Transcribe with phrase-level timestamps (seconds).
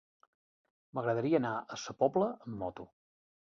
[0.97, 2.89] M'agradaria anar a Sa Pobla amb moto.